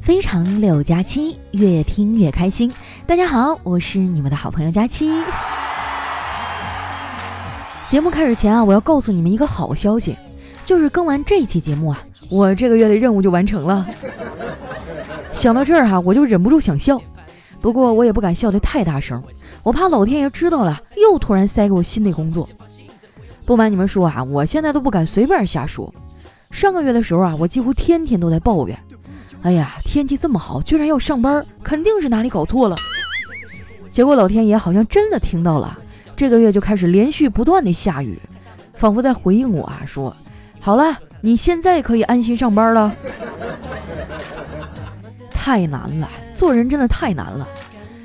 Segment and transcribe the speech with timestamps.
[0.00, 2.72] 非常六加七，越听越开心。
[3.06, 5.10] 大家好，我是你们的好朋友佳期。
[7.88, 10.16] 节目开始前啊，我要告诉你们一个好消息，
[10.64, 13.86] 就是更完这期节目啊，我这个月的任务就完成了。
[15.32, 16.98] 想到这儿哈，我就忍不住想笑，
[17.60, 19.22] 不过我也不敢笑得太大声，
[19.62, 22.48] 我怕老天爷知道了，又突然塞给我新的工作。
[23.44, 25.92] 不瞒你们说啊，我现在都不敢随便瞎说。
[26.54, 28.78] 上个月的时候啊，我几乎天天都在抱怨，
[29.42, 32.76] 哎呀，天气这么好，居然要上班，肯定是哪里搞错了。
[33.90, 35.76] 结果老天爷好像真的听到了，
[36.14, 38.16] 这个月就开始连续不断的下雨，
[38.72, 40.14] 仿佛在回应我啊，说
[40.60, 42.94] 好了，你现在可以安心上班了。
[45.32, 47.48] 太难了，做人真的太难了，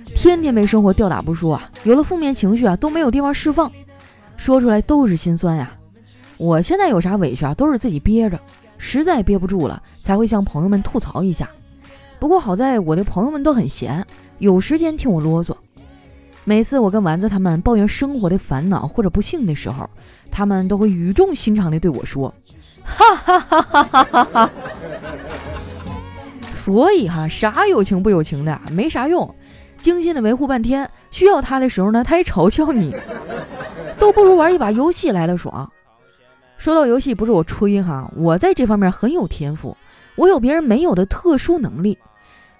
[0.07, 3.71] 天天被生活吊打不说啊，有了负面情绪啊都没有地方释放。
[4.37, 5.71] 说出来都是心酸呀！
[6.39, 8.39] 我现在有啥委屈啊，都是自己憋着，
[8.77, 11.49] 实在憋不住了才会向朋友们吐槽一下。
[12.17, 14.05] 不过好在我的朋友们都很闲，
[14.37, 15.53] 有时间听我啰嗦。
[16.45, 19.89] 每次我跟丸子他们抱怨生活的烦恼或者不幸的时候，
[20.31, 22.33] 他们都会语重心长地对我说
[22.85, 24.51] ：“哈哈哈哈哈哈！”
[26.53, 29.35] 所以哈，啥有情不有情的没啥用，
[29.77, 32.95] 精心的维护半天，需要他的时候呢，他还嘲笑你。
[33.99, 35.69] 都不如玩一把游戏来的爽。
[36.59, 39.75] 说到游戏，不是我吹哈，我在这方面很有天赋，
[40.15, 41.97] 我有别人没有的特殊能力，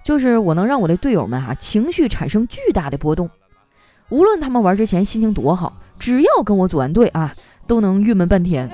[0.01, 3.29] 就是我能让我的队友们哈情绪产生巨大的波动，
[4.07, 7.35] 无论他们玩之前心情多好，只要跟我组完队啊，
[7.67, 8.69] 都能郁闷半天。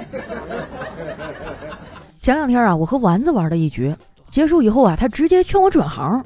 [2.20, 3.96] 前两天啊，我和丸子玩了一局，
[4.30, 6.24] 结束以后啊，他直接劝我转行，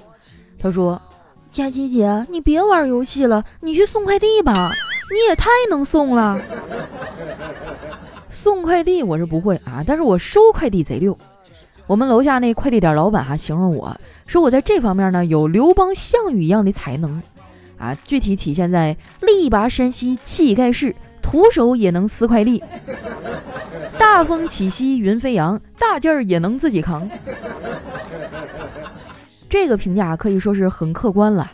[0.59, 1.02] 他说
[1.50, 4.72] ：“佳琪姐，你别玩游戏了，你去送快递吧。”
[5.11, 6.39] 你也太能送了，
[8.30, 11.18] 送快递我是不会啊，但是我收快递贼溜。
[11.88, 17.22] 我们楼下那快递点老板哈形容我说我在这方面呢有刘邦、项羽一样的才能
[17.80, 22.62] 啊，具体体现在力拔山兮气盖世，徒手也能撕快递，
[23.98, 27.10] 大风起兮云飞扬，大劲儿也能自己扛。
[29.50, 31.52] 这个评价可以说是很客观了，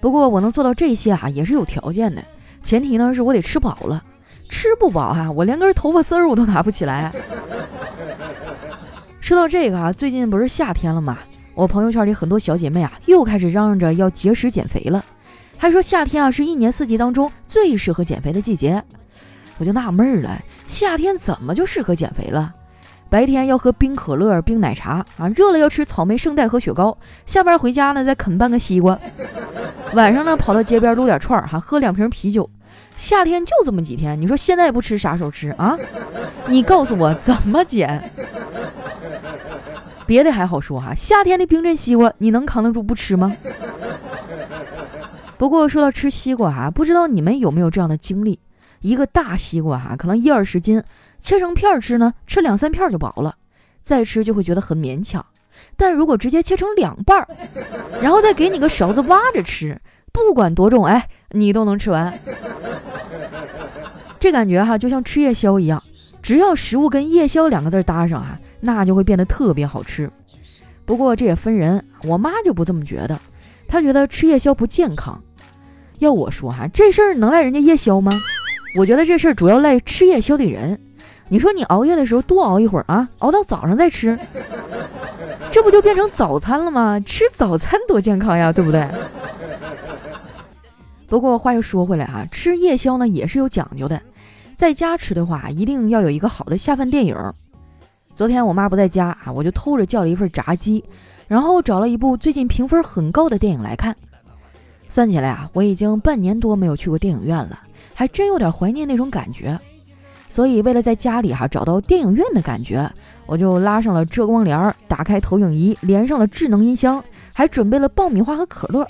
[0.00, 2.24] 不过我能做到这些啊也是有条件的。
[2.64, 4.02] 前提呢是我得吃饱了，
[4.48, 7.12] 吃不饱啊，我连根头发丝儿我都拿不起来。
[9.20, 11.18] 说到这个啊，最近不是夏天了吗？
[11.54, 15.04] 我朋友圈里很多小姐妹啊，又开始嚷嚷着要节食减肥了，
[15.56, 18.82] 还说夏天啊是一年四季当中最适合减肥的季节。
[19.58, 22.54] 我就纳闷了，夏天怎么就适合减肥了？
[23.10, 28.98] 白天要喝冰可乐、冰奶茶啊，热了要吃草莓圣代和雪糕，下班回家呢再啃半个西瓜，
[29.94, 32.48] 晚上呢跑到街边撸点串儿哈，喝两瓶啤酒。
[32.96, 35.76] 夏天就这么几天，你说现在不吃啥时候吃啊？
[36.48, 38.10] 你告诉我怎么减？
[40.06, 43.36] 别的还好说哈，夏天的冰镇西瓜你能扛得住不吃吗？
[45.36, 48.40] 不过说到吃西瓜哈，不知道你们有没有这样的经历？
[48.80, 50.82] 一个大西瓜哈，可能一二十斤。
[51.20, 53.34] 切成片吃呢，吃两三片就饱了，
[53.80, 55.24] 再吃就会觉得很勉强。
[55.76, 57.28] 但如果直接切成两半儿，
[58.00, 59.80] 然后再给你个勺子挖着吃，
[60.12, 62.18] 不管多重，哎，你都能吃完。
[64.20, 65.82] 这感觉哈，就像吃夜宵一样，
[66.20, 70.10] 只要食物跟夜宵两个字搭上哈，那就会变得特别好吃。
[70.84, 73.18] 不过这也分人，我妈就不这么觉得，
[73.68, 75.22] 她觉得吃夜宵不健康。
[75.98, 78.12] 要我说哈，这事儿能赖人家夜宵吗？
[78.76, 80.80] 我觉得这事儿主要赖吃夜宵的人。
[81.28, 84.18] 你说你熬夜的时候多熬一会儿啊，熬到早上再吃，
[85.50, 86.98] 这不就变成早餐了吗？
[87.00, 88.88] 吃早餐多健康呀，对不对？
[91.08, 94.00] 不过话又说回来哈，吃夜宵呢也是有讲究的，
[94.54, 97.16] 在家吃的话一定要有一个好的下饭电影。
[98.14, 100.84] 昨天我妈不在家啊，我就偷着叫了一份炸鸡，
[101.26, 103.96] 然后找了一部最近评分很高的电影来看。
[104.90, 107.58] 算起来啊，我已经半年多没有去过电影院了，
[107.94, 109.58] 还真有点怀念那种感觉。
[110.28, 112.90] 所以，为了在家里哈找到电影院的感觉，
[113.24, 117.02] 我就拉上了遮光帘，打开投影仪，连上了智能音箱，
[117.32, 118.86] 还准备了爆米花和可乐。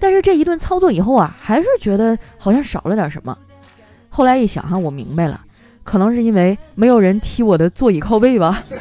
[0.00, 3.36] 但是这一顿操作以后啊，还是觉得好像少了点什么。
[4.08, 5.40] 后来一想哈，我明白了，
[5.84, 8.64] 可能是因为没有人踢我的座椅靠背吧。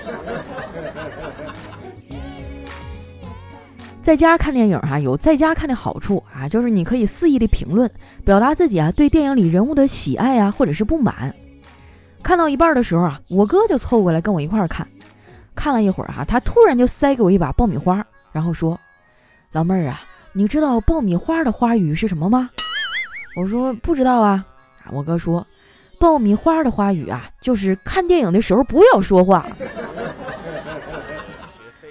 [4.01, 7.92] 在家看电影哈，有在家看的好处啊，就是你可以肆意的评论，
[8.25, 11.36] 表达自己啊对电影里人物的喜爱啊，或者是不满。
[12.24, 14.88] 看到一半的时候啊，我哥就凑过来跟我一块看，
[15.54, 18.80] 看了一会儿哈，他突然就塞给我一把爆米花，然后说
[19.54, 20.01] ：“老妹儿啊，
[20.34, 22.50] 你知道爆米花的花语是什么吗？”
[23.38, 24.46] 我说：“不知道啊。”
[24.92, 25.46] 我哥说
[26.00, 29.46] ：“爆米花的花语啊，就是看电影的时候不要说话。”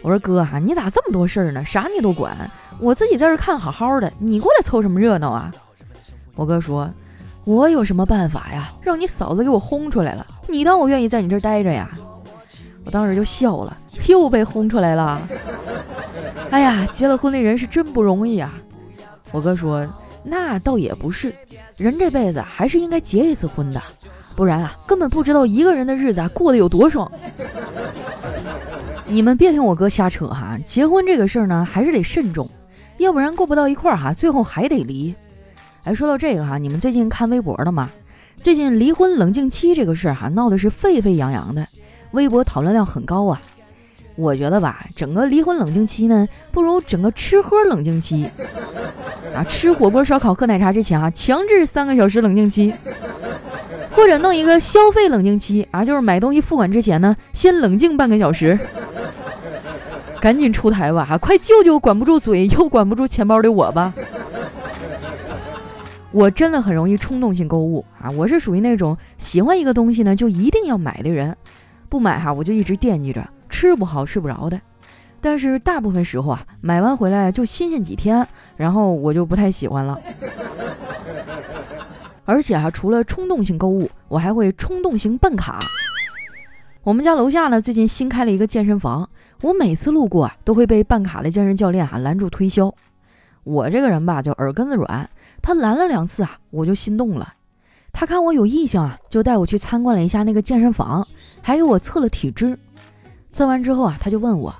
[0.02, 1.64] 我说哥哈，你咋这么多事儿呢？
[1.64, 5.52] 啥你都管，我自己在这看好好的，你过来凑什么热闹啊？
[6.34, 6.88] 我哥说，
[7.44, 8.72] 我有什么办法呀？
[8.80, 11.90] 让你嫂子给我轰出来了，你当我愿意在你这儿待着呀？
[12.88, 13.76] 我当时就笑了，
[14.06, 15.20] 又被轰出来了。
[16.50, 18.54] 哎呀，结了婚的人是真不容易啊！
[19.30, 19.86] 我哥说，
[20.22, 21.30] 那倒也不是，
[21.76, 23.82] 人这辈子还是应该结一次婚的，
[24.34, 27.12] 不然啊，根本不知道一个人的日子啊过得有多爽。
[29.04, 32.48] 你们别听我哥瞎扯哈，结婚这个事儿呢，还是得慎重，
[32.96, 35.14] 要不然过不到一块儿哈，最后还得离。
[35.84, 37.90] 哎，说到这个哈，你们最近看微博了吗？
[38.40, 41.66] 最近离婚冷静期这个事儿哈，闹的是沸沸扬扬的。
[42.12, 43.40] 微博讨论量很高啊，
[44.16, 48.28] 我觉得吧，整个离婚冷静期呢，不如整个吃喝冷静期
[49.34, 52.74] 啊，吃火锅、烧烤、喝奶茶之前啊，强制三个小时冷静期，
[53.90, 58.58] 或者弄一个消费冷静期啊，就是买东西付款之前呢，先冷静半个小时，
[60.20, 63.92] 赶紧出台吧，快救救管不住嘴又管不住钱包的我吧！
[66.10, 71.36] 我真的很容易冲动性购物啊，我是属于那种喜欢一个东西呢，就一定要买的人。
[71.88, 74.60] 不买哈，我就一直惦记着，吃不好睡不着的。
[75.20, 78.26] 但是大部分时候啊，买完回来就新鲜几天，
[78.56, 79.98] 然后我就不太喜欢了。
[82.24, 85.58] 而且啊，除了冲动性购物，我还会冲动型办卡。
[86.84, 89.08] 我们家楼下呢，最近新开了一个健身房，
[89.40, 92.72] 我每次路过啊，都会被办卡的健身教练啊拦住推销。
[93.44, 95.08] 我这个人吧，就耳根子软，
[95.42, 97.34] 他拦了两次啊，我就心动了。
[97.92, 101.06] 他看我有意向啊，就带我去参观了一下那个健身房，
[101.42, 102.58] 还给我测了体质。
[103.30, 104.54] 测完之后啊，他就问我：“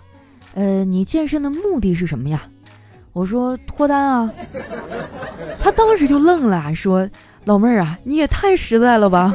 [0.55, 2.43] 呃，你健身的目的是什么呀？”
[3.15, 4.33] 我说：“脱单啊。”
[5.61, 7.09] 他当时就愣了，说
[7.45, 9.35] ：“老妹儿啊，你也太实在了吧！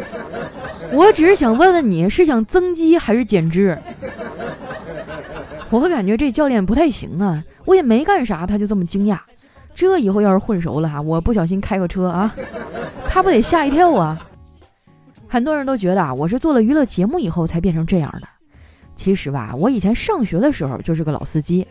[0.91, 3.77] 我只是想问问你是想增肌还是减脂。”
[5.71, 9.17] 我感觉这教练不太行啊，我也没干啥，他就这么惊讶。
[9.73, 12.35] 这以后要是混熟了哈，我不小心开个车啊。
[13.13, 14.27] 他不得吓一跳啊！
[15.27, 18.27] 很多人都觉得啊，我是做了娱乐节目以后才变成这样的。
[18.95, 21.63] 其实吧，我以前上学的时候就是个老司机。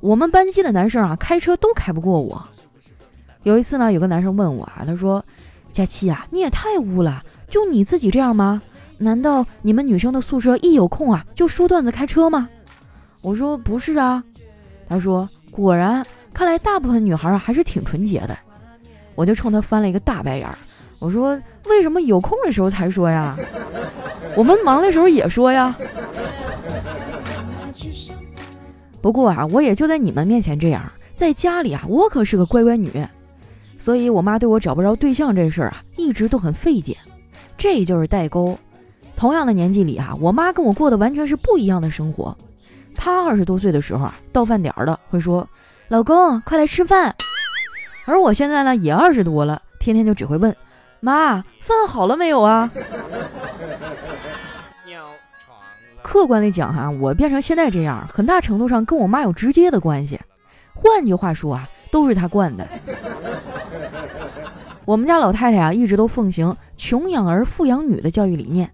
[0.00, 2.46] 我们班级的男生啊，开车都开不过我。
[3.44, 5.24] 有一次呢，有个男生问我啊，他说
[5.72, 8.60] ：“佳期啊，你也太污了，就你自己这样吗？
[8.98, 12.46] 难道你们女生的宿舍一有空啊，就说段子开车吗？”
[13.24, 14.22] 我说：“不是啊。”
[14.86, 18.36] 他说：“果然，看来大部分女孩啊还是挺纯洁的。”
[19.16, 20.58] 我就冲他翻了一个大白眼儿。
[21.00, 23.36] 我说：“为什么有空的时候才说呀？
[24.36, 25.76] 我们忙的时候也说呀。”
[29.00, 32.92] 不过啊，我也就在你们面前这样，在家里啊，我可是个乖乖女，
[33.78, 36.96] 所以我妈对我找不着对象这事儿啊，一直都很费解。
[37.56, 38.58] 这就是代沟。
[39.16, 42.36] 同样的年纪里啊，我妈跟我过的完全是不一样的生活。
[42.94, 45.48] 她二十多岁的时候啊，到饭点儿了会说
[45.88, 47.14] ：“老公，快来吃饭。”
[48.04, 50.54] 而我现在呢，也二十多了，天天就只会问。
[51.00, 52.70] 妈，饭好了没有啊？
[56.02, 60.18] 客观的讲哈，我变成现在这样，很大程度上跟我妈有直接的关系。
[60.74, 62.66] 换句话说啊，都是她惯的。
[64.84, 68.68] 我们家老太太啊，一直都奉行穷养儿富养女的教育理念。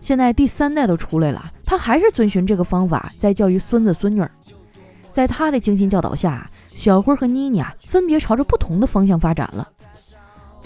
[0.00, 4.24] 现在第三代都出来了，她还是遵循这个方法在教育孙子孙女。
[5.10, 9.66] 在她的精心教导下，小辉和妮妮啊，分别朝着不同的方向发展了。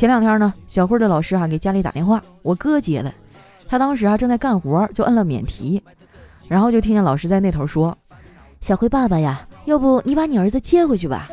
[0.03, 3.15] 前两天呢，小慧的老师哈给家里打电话，我哥接的。
[3.69, 5.81] 他当时啊正在干活，就摁了免提，
[6.49, 7.97] 然后就听见老师在那头说
[8.61, 11.31] ：“小慧爸爸呀，要不你把你儿子接回去吧？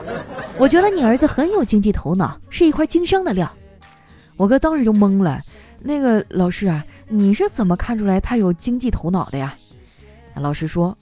[0.56, 3.52] 我觉得你儿子很有经济头脑，是一块经商的料。”
[4.38, 5.38] 我哥当时就懵了。
[5.78, 9.54] 那个老师啊，你是怎么看出来他有经济头脑的呀？
[10.36, 10.96] 老师说：“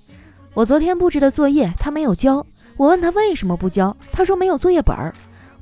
[0.53, 2.45] 我昨天布置的作业他没有交，
[2.77, 5.15] 我问他为什么不交，他说没有作业本儿。”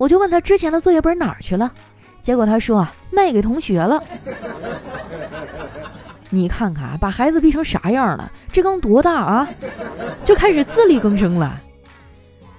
[0.03, 1.73] 我就问他之前的作业本哪儿去了，
[2.21, 4.03] 结果他说啊卖给同学了。
[6.29, 8.29] 你看看把孩子逼成啥样了？
[8.51, 9.49] 这刚多大啊，
[10.25, 11.61] 就开始自力更生了。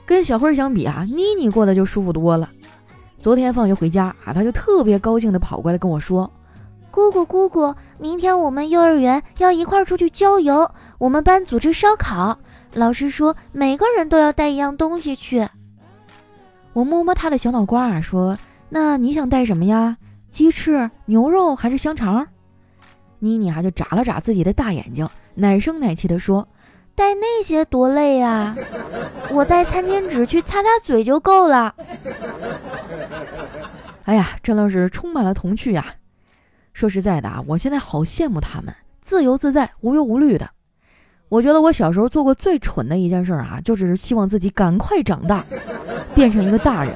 [0.06, 2.50] 跟小慧相比啊，妮妮过得就舒服多了。
[3.20, 6.32] 昨天放学回家啊，他就特别高兴的跑过来跟我说
[6.92, 12.40] ：“姑姑姑姑，明天我们幼儿园要一块儿出去郊游，我们班组织烧烤，
[12.74, 15.46] 老师说每个人都要带一样东西去。”
[16.74, 18.38] 我摸摸他的小脑瓜儿，说
[18.70, 19.98] ：“那你想带什么呀？
[20.30, 22.28] 鸡翅、牛肉还是香肠？”
[23.20, 26.48] 妮妮啊就眨了眨自己的大眼睛，奶声奶气地说
[26.96, 28.56] ：“带那些多累啊！
[29.32, 31.76] 我带餐巾纸去擦擦嘴就够了。”
[34.06, 35.86] 哎呀，真的是充满了童趣呀！
[36.74, 40.50] 说实在的啊，我现在好羡慕他们，自由自在、无忧无虑的。
[41.34, 45.44] 我觉得我小时候做过最蠢的一件事啊，就只是希望自己赶快长大，
[46.14, 46.94] 变成一个大人。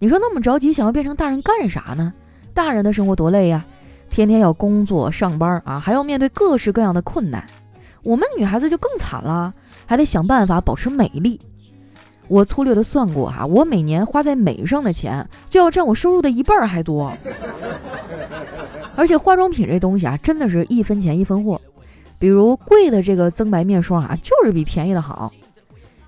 [0.00, 2.12] 你说那么着急想要变成大人干啥呢？
[2.52, 3.64] 大人的生活多累呀，
[4.10, 7.46] 天天要工作上班啊，还要面对各式各样的困难。
[8.02, 9.54] 我们女孩子就更惨了，
[9.86, 11.40] 还得想办法保持美丽。
[12.26, 17.16] 我粗略的算过哈，我每年花在美上的钱就要占我收入的一半还多。
[18.96, 21.60] 而且化妆品这东西啊，真的是一分钱一分货。
[22.22, 25.32] 比如贵的这个增白面霜啊，就是比便宜的好。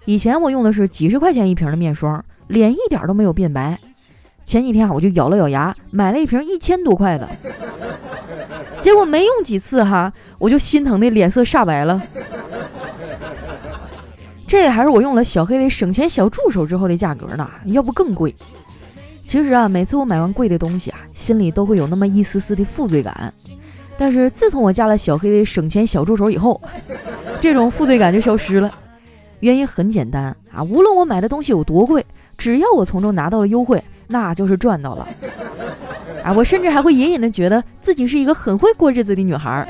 [0.04, 3.76] 以前我用的是几十块钱一瓶的面霜，脸一点都没有变白。
[4.44, 7.28] 前几天啊，我就咬了咬牙，买了一瓶一千多块的，
[8.78, 12.00] 结果没用几次哈，我就心疼的脸色煞白了。
[14.47, 18.33] 这还是我用了小黑的省钱小助手之后的价格呢，要不更贵。
[19.25, 23.35] 其实啊，每次我买完贵的东西啊，心里都会有那么一丝丝的负罪感。
[23.96, 26.60] 但是自从我加了小黑的省钱小助手以后，
[27.40, 28.72] 这种负罪感就消失了。
[29.40, 32.04] 原因很简单啊，无论我买的东西有多贵，
[32.36, 35.06] 只要我从中拿到了优惠，那就是赚到了。
[36.22, 39.68] 啊，我甚至还会隐隐的觉得自己是一个很会过日子的女孩。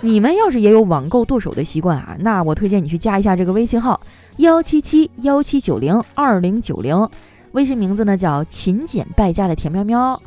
[0.00, 4.00] 你们要是也有网购剁手的习惯啊，那我推荐你去加一下这个微信号
[4.36, 7.08] 幺七七幺七九零二零九零，
[7.52, 10.20] 微信名字呢叫勤俭败家的田喵喵。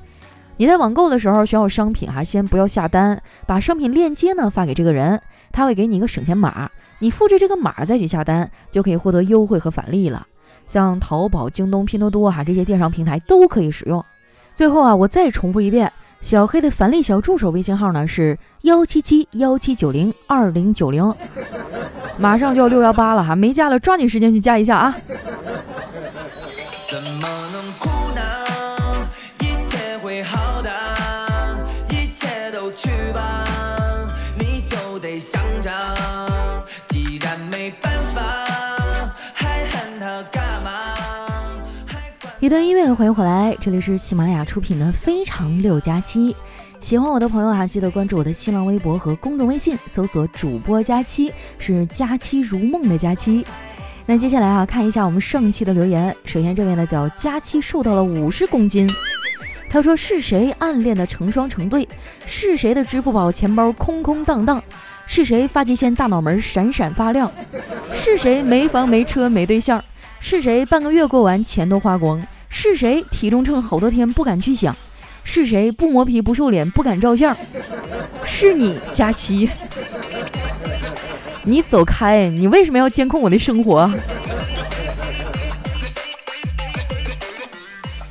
[0.58, 5.20] 你在网购的时候选好商品哈，先不要下单，把商品链接呢发给这个人，
[5.52, 10.28] 他会给你一个省钱码，你复制这个码再去下单，就可以获得优惠和返利了。
[10.68, 14.06] 像淘宝、京东、拼多多哈这些电商平台都可以使用。
[14.54, 21.14] 最后啊，我再重复一遍，小黑的返利小助手微信号呢是幺七七幺七九零二零九零，
[22.20, 24.96] 马上就要六幺八了哈，没加的抓紧时间去加一下啊
[26.88, 27.91] 怎么能。
[42.42, 46.34] 一段音乐，欢迎回来，这里是喜马拉雅出品的《非常六加七》。
[46.80, 53.46] 喜欢我的朋友哈，记得关注我的新浪微博和公众微信，搜索“主播佳期”，是“佳期如梦”的佳期。
[54.08, 56.16] 那接下来啊，看一下我们上期的留言。
[56.26, 58.90] 首先这位呢叫佳期，瘦到了五十公斤。
[59.70, 61.88] 他说：“是谁暗恋的成双成对？
[62.26, 64.64] 是谁的支付宝钱包空空荡荡？
[65.06, 67.32] 是谁发际线大脑门闪闪发亮？
[67.94, 69.80] 是谁没房没车没对象？”
[70.24, 72.22] 是谁半个月过完钱都花光？
[72.48, 74.74] 是谁体重秤好多天不敢去想？
[75.24, 77.36] 是谁不磨皮不瘦脸不敢照相？
[78.24, 79.50] 是你佳琪，
[81.44, 82.30] 你走开！
[82.30, 83.92] 你为什么要监控我的生活？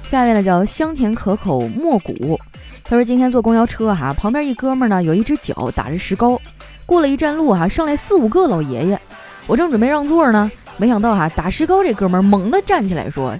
[0.02, 2.38] 下面呢叫香甜可口莫古，
[2.82, 6.40] 他说今天坐公交车哈，旁边一哥们呢有一只脚打着石膏，
[6.84, 9.00] 过了一站路哈，上来四五个老爷爷，
[9.46, 10.50] 我正准备让座呢。
[10.80, 13.36] 没想到哈，打石膏这哥们儿猛地站起来说：“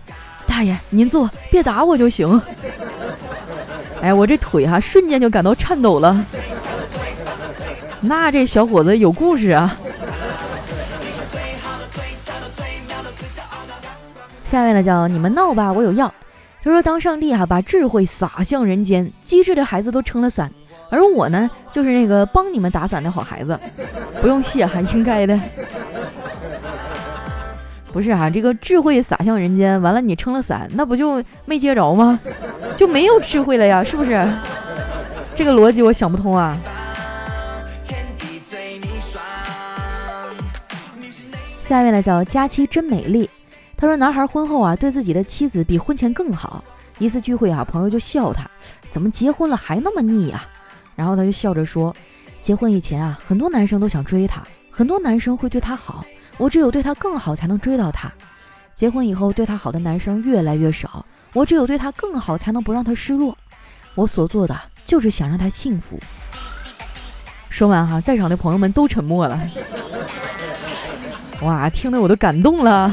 [0.47, 2.39] 大爷，您坐，别打我就行。”
[4.03, 6.23] 哎，我这腿哈瞬间就感到颤抖了。
[8.03, 9.75] 那这小伙子有故事啊。
[14.45, 16.13] 下面呢叫你们闹吧，我有药。
[16.63, 20.53] 他说：“当上帝哈把智慧洒向人间，机智的孩子都撑了伞，
[20.91, 23.59] 而我呢，就是那个帮你们打伞的好孩子，
[24.21, 25.41] 不用谢哈，应该的。”
[27.93, 32.19] 不是哈，这个智慧洒向人间，完了你撑了伞，那不就没接着吗？
[32.77, 34.27] 就没有智慧了呀，是不是？
[35.35, 36.57] 这个逻辑我想不通啊。
[41.61, 43.29] 下面呢叫佳期真美丽，
[43.77, 46.65] 他说男孩婚后啊对自己的妻子比婚前更好。
[46.99, 48.49] 一次聚会啊，朋友就笑他，
[48.91, 50.45] 怎么结婚了还那么腻呀？
[50.95, 51.95] 然后他就笑着说，
[52.41, 56.05] 结婚以前啊，很多男生都想追她，很多男生会对她好。
[56.41, 58.11] 我只有对他更好，才能追到他。
[58.75, 61.05] 结婚以后，对他好的男生越来越少。
[61.35, 63.37] 我只有对他更好，才能不让他失落。
[63.95, 66.01] 我所做的就是想让他幸福。
[67.51, 69.39] 说完哈，在场的朋友们都沉默了。
[71.43, 72.91] 哇，听得我都感动了。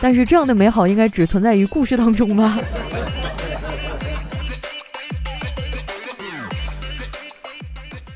[0.00, 2.56] 但是这样的美好应该只存在于故事当中吧。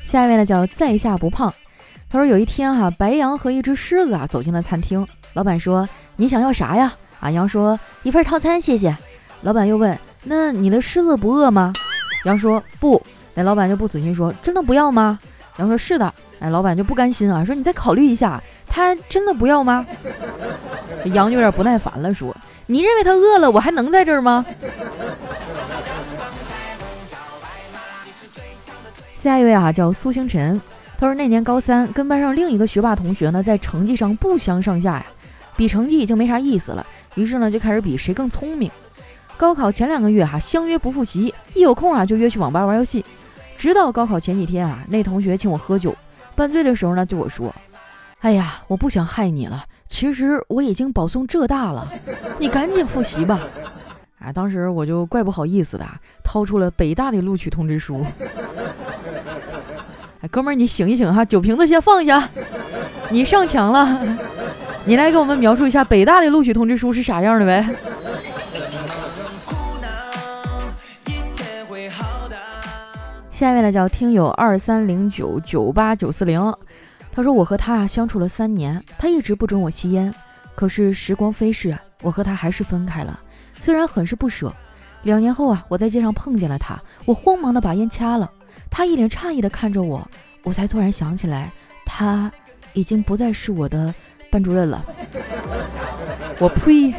[0.05, 1.53] 下一位呢叫在下不胖。
[2.13, 5.03] 他说有一天哈，白羊和一只狮子啊走进了餐厅。
[5.33, 8.95] 老板说：“你想要啥呀？”啊，羊说：“一份套餐，谢谢。”
[9.41, 11.73] 老板又问：“那你的狮子不饿吗？”
[12.25, 13.01] 羊说：“不。”
[13.33, 15.17] 那老板就不死心说：“真的不要吗？”
[15.57, 19.83] 羊说：“是的。”哎，老板就不甘心啊，说：“你再考虑一下，他真的不要吗？”
[21.15, 22.31] 羊就有点不耐烦了，说
[22.67, 24.45] ：“你认为他饿了，我还能在这儿吗？”
[29.17, 30.61] 下一位啊，叫苏星辰。
[31.03, 35.05] 他说那年高三跟班上另一个学霸同学呢，在成绩上不相上下呀，
[35.57, 38.71] 比成绩已经没啥意思了，于是呢就开始比谁更聪明。
[39.35, 43.03] 高考前两个月哈，相约不复习，一有空啊就约去网吧玩游戏。
[43.57, 45.93] 直到高考前几天啊，那同学请我喝酒，
[46.35, 47.53] 半醉的时候呢对我说
[48.23, 51.91] ：“哎呀，我不想害你了，其实我已经保送浙大了，
[52.39, 53.41] 你赶紧复习吧。”
[54.23, 55.85] 啊，当时我就怪不好意思的，
[56.23, 58.05] 掏出了北大的录取通知书。
[60.23, 62.29] 哎，哥们儿，你醒一醒哈，酒瓶子先放下，
[63.11, 64.17] 你上墙了，
[64.85, 67.67] 你来给我们描述一下北大的录取通知书是啥样的呗？
[73.31, 76.55] 下一位呢叫听友二三零九九八九四零，
[77.11, 80.13] 他说我和他啊相处了三年，他一直不准我吸烟，
[80.55, 83.19] 可是时光飞逝，我和他还是分开了。
[83.59, 84.55] 虽然很是不舍，
[85.01, 88.31] 两年后啊，我在街上碰见了他，我慌忙的把烟掐了。
[88.75, 90.05] 他一脸诧异的看着我，
[90.43, 91.51] 我才突然想起来，
[91.85, 92.31] 他
[92.73, 93.93] 已经不再是我的
[94.31, 94.83] 班主任了。
[96.39, 96.91] 我呸！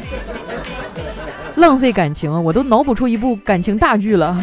[1.57, 4.41] 浪费感情，我都脑补出一部感情大剧了。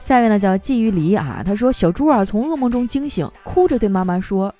[0.00, 4.54] 下一位呢叫鲫鱼梨啊，他说小猪啊从噩梦中惊醒，哭着对妈妈说：“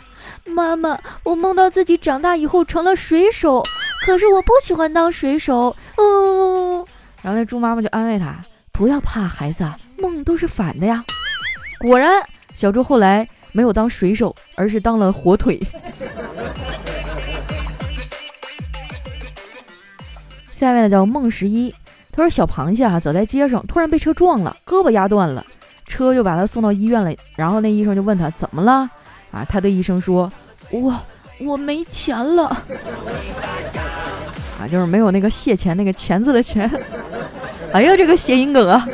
[0.47, 3.62] 妈妈，我梦到自己长大以后成了水手。”
[4.05, 6.85] 可是我不喜欢当水手，哦。
[7.23, 8.37] 然后那猪妈妈就安慰他
[8.83, 9.65] ：“不要怕，孩子，
[9.97, 11.05] 梦都是反的呀。”
[11.79, 12.21] 果然，
[12.53, 15.61] 小猪后来没有当水手，而是当了火腿。
[20.53, 21.73] 下面呢叫梦十一，
[22.11, 25.47] 他说小螃蟹啊走在街上，突然被车撞了，胳膊压断了，
[25.87, 27.15] 车又把他送到医院了。
[27.37, 28.91] 然后那医生就问他怎么了
[29.31, 29.47] 啊？
[29.49, 30.33] 他对医生说
[30.71, 31.01] ：“我。”
[31.39, 32.47] 我没钱了，
[34.61, 36.69] 啊，就是没有那个蟹钱那个钳子的钱。
[37.73, 38.87] 哎呀，这个谐音梗啊！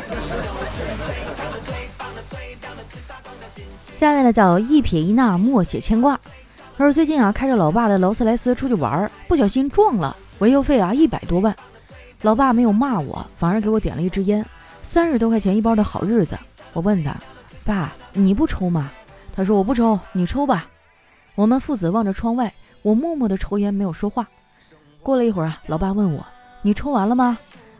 [3.93, 6.17] 下面呢叫一撇一捺默写牵挂。
[6.77, 11.53] 他说最近啊开着老爸的劳斯莱斯出去玩，不小心撞了，维修费啊一百多万。
[12.21, 14.45] 老爸没有骂我，反而给我点了一支烟，
[14.81, 16.37] 三十多块钱一包的好日子。
[16.71, 17.13] 我问他，
[17.65, 18.89] 爸你不抽吗？
[19.35, 20.67] 他说我不抽，你抽吧。
[21.35, 24.25] 我们父子望着窗外，我默默的抽烟，没有说话。
[25.03, 26.25] 过了一会儿啊，老爸问我
[26.63, 27.37] ：“你抽完了吗？”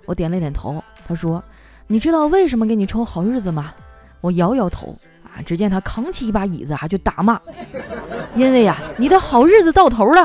[0.10, 0.84] 我点了点头。
[1.08, 1.44] 他说
[1.86, 3.72] ：“你知道为什么给你抽好日子吗？”
[4.22, 4.98] 我摇摇头。
[5.24, 7.40] 啊，只见他扛起一把椅子啊，就打骂
[8.34, 10.22] ：“因为呀，你的好日子到头了。”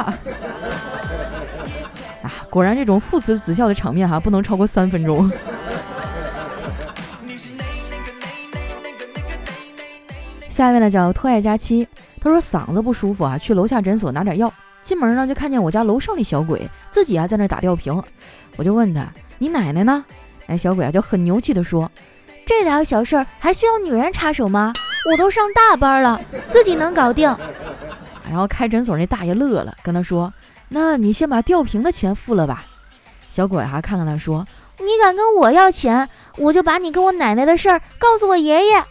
[2.24, 5.30] 啊，果然这种父慈子孝的场面哈，不能超过三分钟。
[10.48, 11.86] 下一位呢，叫特爱佳期。
[12.18, 14.50] 他说嗓子不舒服啊，去楼下诊所拿点药。
[14.80, 18.02] 进门呢，就看见我家楼上那小鬼自己啊在那打吊瓶。
[18.56, 19.06] 我就问他
[19.38, 20.04] ：“你奶奶呢？”
[20.46, 21.90] 哎，小鬼啊就很牛气的说
[22.46, 24.72] ：“这点小事儿还需要女人插手吗？
[25.10, 27.34] 我都上大班了，自己能搞定。”
[28.28, 30.32] 然后开诊所那大爷乐了，跟他说
[30.68, 32.64] ：“那你先把吊瓶的钱付了吧。”
[33.30, 34.46] 小鬼还看看他说
[34.78, 38.84] ：“你敢跟我要钱，我就把你跟我奶奶的事儿告诉我爷爷。”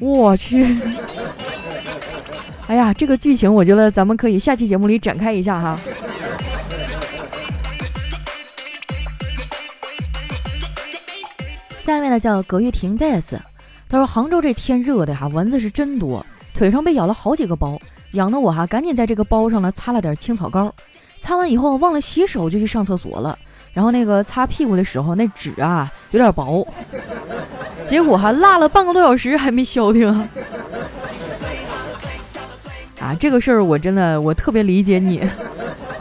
[0.00, 0.76] 我去！
[2.68, 5.78] 哎呀，这个剧情我觉得咱们可以下期节目里展开一下哈。
[11.84, 13.38] 下面呢叫葛玉婷 death，
[13.90, 17.78] 他说杭州这天热的哈，蚊子是真多，腿上被咬了好几个包，
[18.12, 20.74] 痒的我哈赶紧在这个包上呢擦了点青草膏，
[21.20, 23.38] 擦完以后忘了洗手就去上厕所了，
[23.74, 26.66] 然后那个擦屁股的时候那纸啊有点薄。
[27.84, 30.08] 结果哈辣了半个多小时还没消停
[32.98, 33.14] 啊！
[33.20, 35.22] 这个事儿我真的我特别理解你，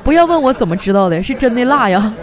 [0.02, 2.13] 不要问我怎么知道的，是真的辣呀。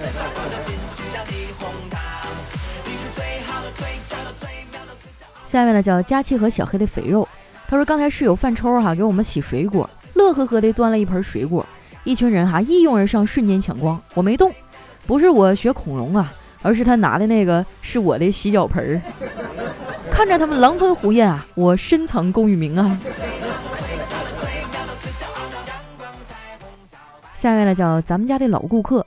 [5.51, 7.29] 下面呢叫佳琪和小黑的肥肉，
[7.67, 11.67] 他说刚才室友犯抽哈给我们洗水果，乐呵呵的端了一盆水果，
[12.05, 14.55] 一群人哈一拥而上，瞬间抢光，我没动，
[15.09, 16.33] 不是我学恐龙啊。
[16.63, 19.01] 而是他拿的那个是我的洗脚盆儿，
[20.09, 22.97] 看着他们狼吞虎咽啊，我深藏功与名啊。
[27.35, 29.05] 下面呢叫咱们家的老顾客，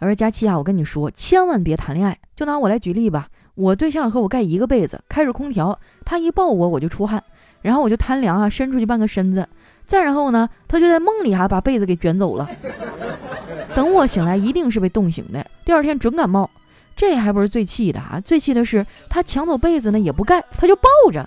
[0.00, 2.18] 他说佳期啊，我跟你说，千万别谈恋爱。
[2.34, 7.22] 就拿我来举例吧，我对象和我盖一个被子，开着空调，他一抱我我就出汗，
[7.60, 9.46] 然后我就贪凉啊，伸出去半个身子，
[9.86, 12.48] 再然后呢，他就在梦里哈把被子给卷走了。
[13.74, 16.48] 等我醒来，一定是被冻醒的，第二天准感冒。
[16.94, 18.20] 这还不是最气的啊！
[18.22, 21.26] 最气的是他抢走被子呢，也不盖，他就抱着，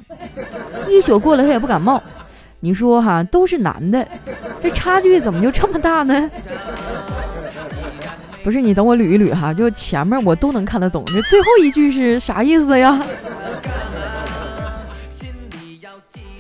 [0.88, 2.02] 一宿过了他也不感冒。
[2.60, 4.08] 你说哈，都是男的，
[4.62, 6.30] 这差距怎么就这么大呢？
[8.46, 13.04] 不是你等我捋一捋哈，就前面我都能看得懂，这最后一句是啥意思呀？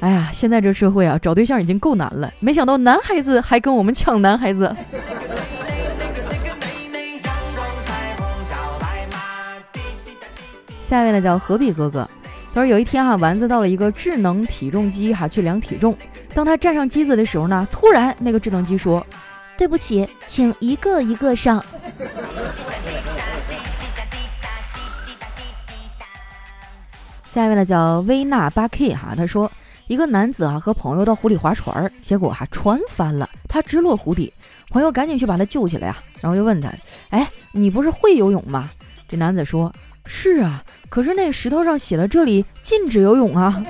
[0.01, 4.71] 哎呀，现在这社会啊，找对象已经够难了，没想到男孩子还跟我们抢男孩子。
[10.79, 12.07] 下一位呢叫何必哥哥，
[12.53, 15.97] 他说有一天哈，丸子到了一个智能体重机哈去量体重，
[16.35, 19.03] 当他站上机子的时候呢，突然那个智能机说
[19.57, 21.63] ：“对不起，请一个一个上。
[27.27, 29.51] ”下一位呢叫薇娜八 K 哈，他说
[29.87, 34.31] 一个男子啊和朋友到湖里划船，结果哈船翻了，他直落湖底，
[34.69, 36.71] 朋友赶紧去把他救起来呀，然后就问他
[37.11, 38.69] ：“哎，你不是会游泳吗？”
[39.07, 39.73] 这男子说
[40.05, 43.61] ：“是啊。”可是那石头上写的这里禁止游泳啊！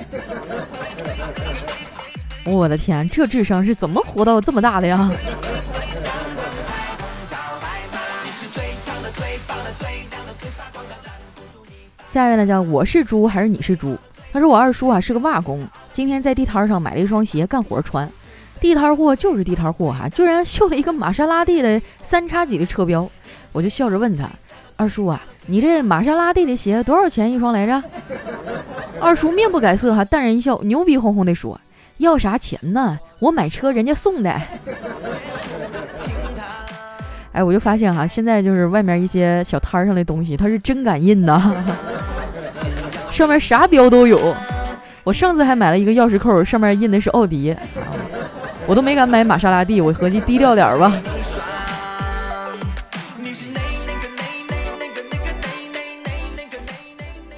[2.46, 5.10] 我的天，这智商是怎么活到这么大的呀？
[12.06, 13.98] 下一位呢，叫我是猪还是你是猪？
[14.32, 18.08] 他说我二叔啊是个瓦工，今天在地摊上买了一双鞋干活穿，
[18.60, 23.10] 地摊货就是地摊货哈，居然绣了一个玛莎拉蒂的三叉戟的车标，
[23.52, 24.28] 我就笑着问他，
[24.76, 25.20] 二叔啊。
[25.46, 27.82] 你这玛莎拉蒂的鞋多少钱一双来着？
[29.00, 31.60] 二叔面不改色，哈，淡然一笑，牛逼哄哄的说
[31.98, 32.98] ：“要啥钱呢？
[33.18, 34.30] 我买车人家送的。”
[37.32, 41.54] 哎，我就发现哈，现在就是外面一些小摊上的东西，它是真敢印呐，
[43.10, 44.34] 上面啥标都有。
[45.04, 47.54] 我上次还买了一个钥匙扣，上面印的是奥迪，
[48.66, 50.92] 我都没敢买玛莎拉蒂，我合计低调点吧。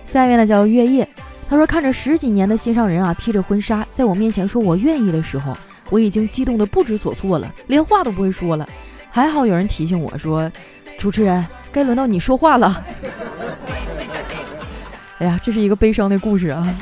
[0.05, 1.07] 下一位呢叫月夜，
[1.49, 5.57] 他说看着十几年的心上人啊披着婚纱在我面前说我愿意的时候，
[5.89, 8.69] 我已经激动的不知所措了，连话都不会说了。
[9.11, 10.53] 还好有人提醒我说，
[10.99, 12.85] 主持人该轮到你说话了。
[15.19, 16.77] 哎呀，这是一个悲伤的故事啊。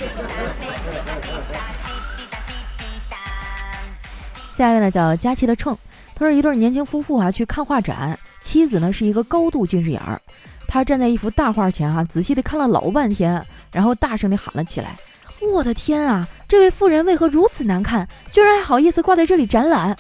[4.52, 5.78] 下一位呢叫佳琪的秤，
[6.14, 10.20] 他说一对年轻夫妇啊去看画展，妻子呢是一个高度近视眼儿。
[10.66, 13.40] 他站在一幅大画前，哈，仔细的看了老半天，
[13.76, 14.96] 然后大声地喊了起来
[15.52, 18.08] ：“我的天啊，这位妇人为何如此难看？
[18.32, 19.90] 居然还好意思挂在这里展览！”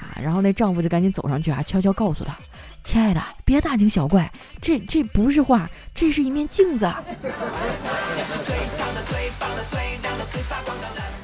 [0.00, 2.34] 啊，然后那丈夫就赶紧走上去啊，悄悄告诉她
[2.82, 6.90] ：“亲爱的，别大惊小怪，这这不是画，这是一面镜子。”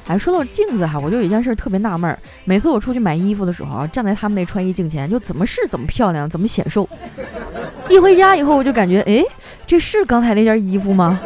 [0.07, 2.19] 哎，说到镜子哈，我就有一件事特别纳闷儿。
[2.43, 6.87] 每次我出去买衣服的时候啊，站在他们那穿衣镜前，就怎么是怎么漂亮，怎么显瘦。
[7.89, 9.23] 一回家以后，我就感觉，哎，
[9.65, 11.19] 这是刚才那件衣服吗？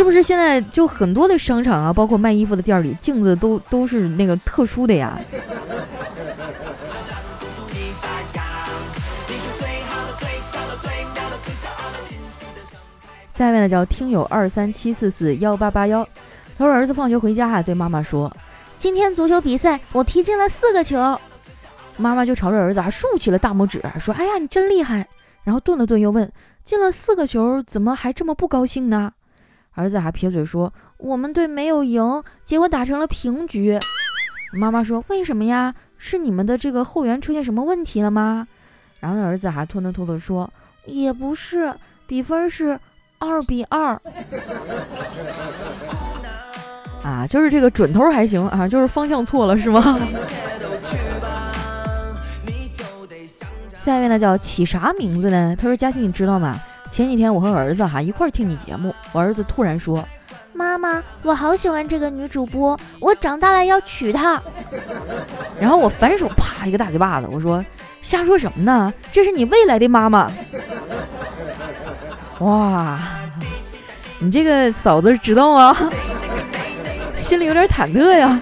[0.00, 5.20] 是不是现在就很多的商场啊，包括卖衣服的店里，镜子都都是那个特殊的呀？
[13.28, 16.02] 下面呢，叫听友二三七四四幺八八幺。
[16.56, 18.34] 他说：“儿子放学回家啊，对妈妈说，
[18.78, 21.20] 今天足球比赛我踢进了四个球。”
[21.98, 25.06] 妈妈就朝着儿子啊竖起了大拇指，说：“哎呀，你真厉害！”
[25.44, 26.32] 然后顿了顿，又问
[26.64, 29.12] ：“进了四个球，怎么还这么不高兴呢？”
[29.80, 33.78] 儿子还撇嘴说：“我们队没有赢，结果打成了平局。”
[34.52, 35.74] 妈妈说：“为什么呀？
[35.96, 38.46] 是你们的这个后援出现什么问题了吗？”
[39.00, 40.50] 然后儿子还吞吞吐吐说
[40.84, 41.74] ：“也不是，
[42.06, 42.78] 比分是
[43.18, 43.98] 二比二。”
[47.02, 49.98] 啊，就是这个准头还行啊，就是方向错了是吗？
[53.74, 55.56] 下一位呢叫起啥名字呢？
[55.56, 56.60] 他说：“嘉欣，你知道吗？
[56.90, 60.04] 前几天我和儿子哈一块儿听你节目，我儿子突然说，
[60.52, 64.42] 妈妈，我好喜欢这个女主播，我长大了要娶她。
[65.58, 67.64] 然后我反手啪一个大嘴巴子，我说
[68.02, 68.92] 瞎说什么呢？
[69.12, 70.30] 这是你未来的妈妈。
[72.40, 72.98] 哇，
[74.18, 75.74] 你这个嫂子知道啊？”
[77.14, 78.38] 心里有点忐忑呀。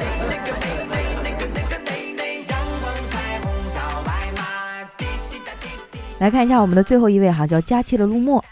[6.18, 8.44] 来看一下我们的最后一位哈，叫佳期的陆墨。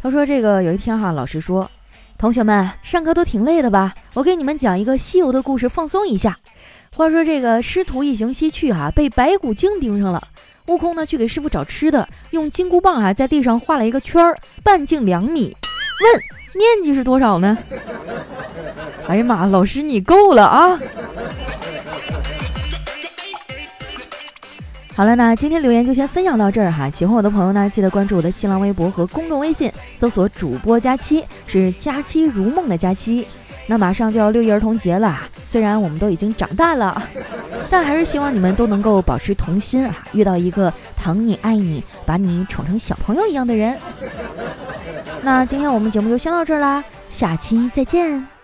[0.00, 1.68] 他说：“这个有一天哈，老师说，
[2.16, 3.92] 同学们上课都挺累的吧？
[4.14, 6.38] 我给你们讲一个西游的故事，放松一下。
[6.96, 10.22] 话说这个师徒一行西去哈，被白骨精盯上了。
[10.68, 15.56] 悟空呢去给师傅找吃的，用金箍棒啊在地上画了一个圈儿，半径两米。
[16.00, 16.22] 问
[16.54, 17.58] 面积是多少呢？”
[19.08, 20.78] 哎呀妈，老师你够了啊！
[24.98, 26.90] 好了，那今天留言就先分享到这儿哈。
[26.90, 33.24] 喜欢我的朋友呢，记得关注我的新浪微博和公众微信，搜索主播佳期，是佳期如梦的佳期。
[33.68, 37.00] 那马上就要六一儿童节了，虽然我们都已经长大了，
[37.70, 43.76] 但还是希望你们都能够保持童心啊，遇到一个疼你爱你，把你宠成小朋友一样的人。
[45.22, 46.82] 那今天我们节目就先到这儿啦。
[47.08, 48.37] 下期再见。